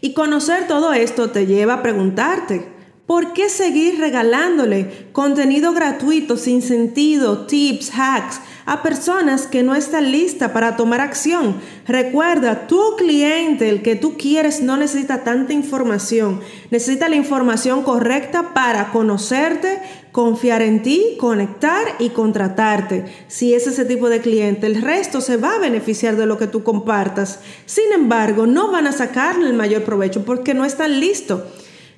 Y 0.00 0.12
conocer 0.12 0.66
todo 0.66 0.92
esto 0.92 1.30
te 1.30 1.46
lleva 1.46 1.74
a 1.74 1.82
preguntarte, 1.82 2.73
¿por 3.06 3.32
qué 3.32 3.48
seguir 3.48 3.98
regalándole 3.98 5.08
contenido 5.12 5.72
gratuito, 5.72 6.36
sin 6.36 6.62
sentido, 6.62 7.46
tips, 7.46 7.90
hacks? 7.94 8.40
a 8.66 8.82
personas 8.82 9.46
que 9.46 9.62
no 9.62 9.74
están 9.74 10.10
listas 10.10 10.50
para 10.52 10.76
tomar 10.76 11.00
acción. 11.00 11.56
Recuerda, 11.86 12.66
tu 12.66 12.96
cliente, 12.96 13.68
el 13.68 13.82
que 13.82 13.96
tú 13.96 14.16
quieres, 14.16 14.62
no 14.62 14.76
necesita 14.76 15.22
tanta 15.22 15.52
información. 15.52 16.40
Necesita 16.70 17.08
la 17.08 17.16
información 17.16 17.82
correcta 17.82 18.54
para 18.54 18.90
conocerte, 18.90 19.80
confiar 20.12 20.62
en 20.62 20.82
ti, 20.82 21.16
conectar 21.18 21.84
y 21.98 22.10
contratarte. 22.10 23.04
Si 23.28 23.52
es 23.52 23.66
ese 23.66 23.84
tipo 23.84 24.08
de 24.08 24.20
cliente, 24.20 24.66
el 24.66 24.80
resto 24.80 25.20
se 25.20 25.36
va 25.36 25.56
a 25.56 25.58
beneficiar 25.58 26.16
de 26.16 26.26
lo 26.26 26.38
que 26.38 26.46
tú 26.46 26.62
compartas. 26.62 27.40
Sin 27.66 27.92
embargo, 27.92 28.46
no 28.46 28.70
van 28.70 28.86
a 28.86 28.92
sacarle 28.92 29.46
el 29.46 29.54
mayor 29.54 29.84
provecho 29.84 30.24
porque 30.24 30.54
no 30.54 30.64
están 30.64 31.00
listos. 31.00 31.42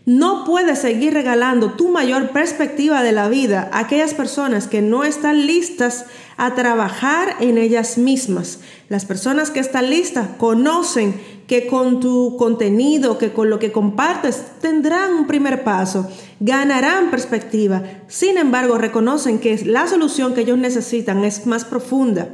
No 0.06 0.44
puedes 0.44 0.78
seguir 0.78 1.14
regalando 1.14 1.72
tu 1.72 1.88
mayor 1.88 2.30
perspectiva 2.30 3.02
de 3.02 3.10
la 3.10 3.28
vida 3.28 3.68
a 3.72 3.80
aquellas 3.80 4.14
personas 4.14 4.68
que 4.68 4.80
no 4.80 5.02
están 5.02 5.48
listas 5.48 6.04
a 6.36 6.54
trabajar 6.54 7.34
en 7.40 7.58
ellas 7.58 7.98
mismas. 7.98 8.60
Las 8.88 9.04
personas 9.04 9.50
que 9.50 9.58
están 9.58 9.90
listas 9.90 10.28
conocen 10.38 11.20
que 11.48 11.66
con 11.66 11.98
tu 11.98 12.36
contenido, 12.36 13.18
que 13.18 13.32
con 13.32 13.50
lo 13.50 13.58
que 13.58 13.72
compartes, 13.72 14.44
tendrán 14.60 15.12
un 15.12 15.26
primer 15.26 15.64
paso, 15.64 16.08
ganarán 16.38 17.10
perspectiva. 17.10 17.82
Sin 18.06 18.38
embargo, 18.38 18.78
reconocen 18.78 19.40
que 19.40 19.60
la 19.64 19.88
solución 19.88 20.34
que 20.34 20.42
ellos 20.42 20.58
necesitan 20.58 21.24
es 21.24 21.46
más 21.46 21.64
profunda. 21.64 22.28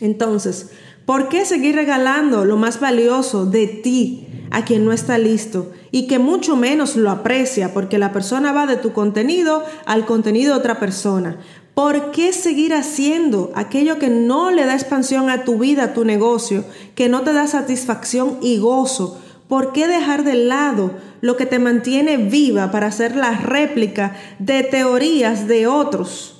Entonces, 0.00 0.70
¿por 1.08 1.30
qué 1.30 1.46
seguir 1.46 1.74
regalando 1.74 2.44
lo 2.44 2.58
más 2.58 2.80
valioso 2.80 3.46
de 3.46 3.66
ti? 3.66 4.26
a 4.50 4.64
quien 4.64 4.84
no 4.84 4.92
está 4.92 5.18
listo 5.18 5.72
y 5.90 6.06
que 6.06 6.18
mucho 6.18 6.56
menos 6.56 6.96
lo 6.96 7.10
aprecia 7.10 7.74
porque 7.74 7.98
la 7.98 8.12
persona 8.12 8.52
va 8.52 8.66
de 8.66 8.76
tu 8.76 8.94
contenido 8.94 9.62
al 9.84 10.06
contenido 10.06 10.54
de 10.54 10.58
otra 10.60 10.80
persona. 10.80 11.38
¿Por 11.74 12.12
qué 12.12 12.32
seguir 12.32 12.72
haciendo 12.72 13.52
aquello 13.54 13.98
que 13.98 14.08
no 14.08 14.50
le 14.50 14.64
da 14.64 14.72
expansión 14.72 15.28
a 15.28 15.44
tu 15.44 15.58
vida, 15.58 15.84
a 15.84 15.92
tu 15.92 16.06
negocio, 16.06 16.64
que 16.94 17.10
no 17.10 17.20
te 17.22 17.34
da 17.34 17.46
satisfacción 17.46 18.38
y 18.40 18.58
gozo? 18.58 19.20
¿Por 19.48 19.72
qué 19.72 19.86
dejar 19.86 20.24
de 20.24 20.34
lado 20.34 20.92
lo 21.20 21.36
que 21.36 21.44
te 21.44 21.58
mantiene 21.58 22.16
viva 22.16 22.70
para 22.70 22.86
hacer 22.86 23.16
la 23.16 23.32
réplica 23.32 24.16
de 24.38 24.62
teorías 24.62 25.46
de 25.46 25.66
otros? 25.66 26.37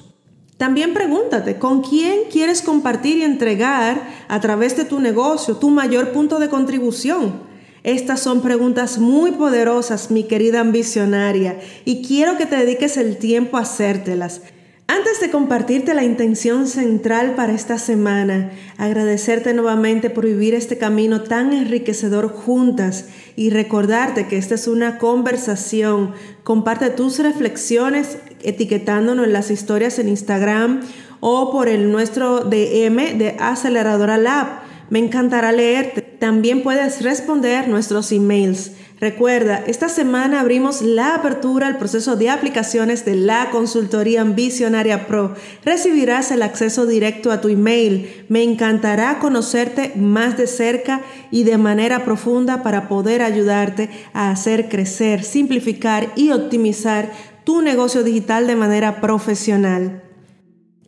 También 0.58 0.92
pregúntate, 0.92 1.56
¿con 1.58 1.82
quién 1.82 2.24
quieres 2.32 2.62
compartir 2.62 3.18
y 3.18 3.22
entregar 3.22 4.08
a 4.26 4.40
través 4.40 4.76
de 4.76 4.84
tu 4.84 4.98
negocio 4.98 5.56
tu 5.56 5.70
mayor 5.70 6.10
punto 6.10 6.40
de 6.40 6.48
contribución? 6.48 7.46
Estas 7.84 8.20
son 8.20 8.42
preguntas 8.42 8.98
muy 8.98 9.30
poderosas, 9.30 10.10
mi 10.10 10.24
querida 10.24 10.58
ambicionaria, 10.58 11.60
y 11.84 12.02
quiero 12.02 12.36
que 12.36 12.44
te 12.44 12.56
dediques 12.56 12.96
el 12.96 13.18
tiempo 13.18 13.56
a 13.56 13.60
hacértelas. 13.60 14.42
Antes 14.90 15.20
de 15.20 15.31
compartirte 15.31 15.92
la 15.92 16.03
intención 16.03 16.66
central 16.66 17.35
para 17.35 17.53
esta 17.53 17.77
semana, 17.77 18.53
agradecerte 18.79 19.53
nuevamente 19.53 20.09
por 20.09 20.24
vivir 20.24 20.55
este 20.55 20.79
camino 20.79 21.20
tan 21.20 21.53
enriquecedor 21.53 22.29
juntas 22.29 23.05
y 23.37 23.51
recordarte 23.51 24.29
que 24.29 24.38
esta 24.38 24.55
es 24.55 24.66
una 24.66 24.96
conversación. 24.96 26.14
Comparte 26.42 26.88
tus 26.88 27.18
reflexiones 27.18 28.16
etiquetándonos 28.42 29.27
en 29.27 29.35
las 29.35 29.51
historias 29.51 29.98
en 29.98 30.09
Instagram 30.09 30.81
o 31.20 31.53
por 31.53 31.68
el 31.68 31.92
nuestro 31.92 32.40
DM 32.44 33.18
de 33.18 33.37
Aceleradora 33.38 34.16
Lab. 34.16 34.61
Me 34.88 35.01
encantará 35.01 35.53
leerte. 35.53 36.01
También 36.01 36.62
puedes 36.62 37.03
responder 37.03 37.68
nuestros 37.68 38.11
emails. 38.11 38.72
Recuerda, 39.00 39.62
esta 39.68 39.88
semana 39.88 40.40
abrimos 40.40 40.82
la 40.82 41.14
apertura 41.14 41.68
al 41.68 41.78
proceso 41.78 42.16
de 42.16 42.30
aplicaciones 42.30 43.04
de 43.04 43.14
la 43.14 43.50
consultoría 43.50 44.24
Visionaria 44.24 45.06
Pro. 45.06 45.34
Recibirás 45.64 46.32
el 46.32 46.42
acceso 46.42 46.84
directo 46.84 47.30
a 47.30 47.40
tu 47.40 47.48
email. 47.48 48.26
Me 48.28 48.42
encantará 48.42 49.20
conocerte 49.20 49.92
más 49.94 50.37
de 50.37 50.48
cerca 50.48 51.02
y 51.30 51.44
de 51.44 51.58
manera 51.58 52.04
profunda 52.04 52.64
para 52.64 52.88
poder 52.88 53.22
ayudarte 53.22 53.88
a 54.14 54.30
hacer 54.30 54.68
crecer, 54.68 55.22
simplificar 55.22 56.08
y 56.16 56.32
optimizar 56.32 57.12
tu 57.44 57.62
negocio 57.62 58.02
digital 58.02 58.48
de 58.48 58.56
manera 58.56 59.00
profesional. 59.00 60.02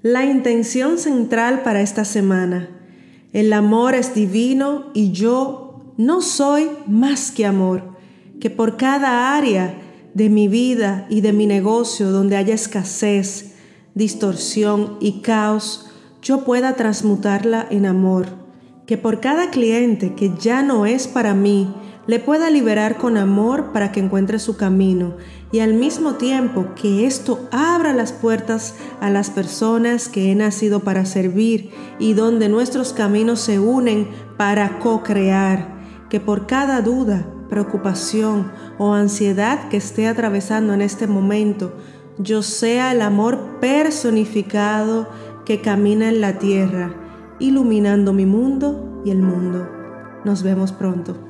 La 0.03 0.25
intención 0.25 0.99
central 0.99 1.63
para 1.63 1.81
esta 1.81 2.05
semana. 2.05 2.71
El 3.33 3.53
amor 3.53 3.95
es 3.95 4.15
divino 4.15 4.91
y 4.95 5.13
yo 5.13 5.95
no 5.97 6.23
soy 6.23 6.71
más 6.87 7.31
que 7.31 7.45
amor, 7.45 7.90
que 8.41 8.51
por 8.51 8.77
cada 8.77 9.37
área 9.37 9.75
de 10.15 10.29
mi 10.29 10.49
vida 10.49 11.07
y 11.09 11.21
de 11.21 11.33
mi 11.33 11.47
negocio 11.47 12.11
donde 12.11 12.37
haya 12.37 12.55
escasez, 12.55 13.55
distorsión 13.95 14.97
y 15.01 15.21
caos, 15.21 15.91
yo 16.23 16.45
pueda 16.45 16.75
transmutarla 16.75 17.67
en 17.71 17.87
amor, 17.87 18.27
que 18.87 18.99
por 18.99 19.21
cada 19.21 19.51
cliente 19.51 20.15
que 20.15 20.33
ya 20.39 20.63
no 20.63 20.87
es 20.87 21.07
para 21.07 21.35
mí, 21.35 21.73
le 22.07 22.19
pueda 22.19 22.51
liberar 22.51 22.97
con 22.97 23.17
amor 23.17 23.73
para 23.73 23.93
que 23.93 24.01
encuentre 24.01 24.39
su 24.39 24.57
camino 24.57 25.17
y 25.53 25.61
al 25.61 25.75
mismo 25.75 26.15
tiempo 26.15 26.75
que 26.75 27.07
esto 27.07 27.49
abra 27.53 27.93
las 27.93 28.13
puertas 28.13 28.75
a 29.01 29.11
las 29.11 29.31
personas 29.31 30.09
que 30.09 30.33
he 30.33 30.35
nacido 30.35 30.81
para 30.81 31.05
servir 31.05 31.71
y 31.99 32.15
donde 32.15 32.49
nuestros 32.49 32.93
caminos 32.93 33.41
se 33.41 33.61
unen 33.61 34.09
para 34.37 34.79
co-crear, 34.79 35.79
que 36.09 36.19
por 36.19 36.47
cada 36.47 36.81
duda, 36.83 37.27
preocupación 37.51 38.51
o 38.79 38.95
ansiedad 38.95 39.69
que 39.69 39.77
esté 39.77 40.09
atravesando 40.09 40.73
en 40.73 40.81
este 40.81 41.07
momento, 41.07 41.75
yo 42.19 42.43
sea 42.43 42.93
el 42.93 43.03
amor 43.03 43.59
personificado 43.61 45.09
que 45.45 45.61
camina 45.61 46.09
en 46.09 46.21
la 46.21 46.39
tierra, 46.39 46.95
iluminando 47.39 48.13
mi 48.13 48.25
mundo 48.25 49.03
y 49.05 49.11
el 49.11 49.21
mundo. 49.21 49.69
Nos 50.25 50.43
vemos 50.43 50.73
pronto. 50.73 51.30